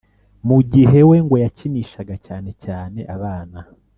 mu 0.47 0.57
gihe 0.71 0.99
ngo 1.03 1.11
we 1.31 1.37
yakinishaga 1.45 2.15
cyane 2.25 2.49
cyane 2.63 2.99
abana 3.15 3.59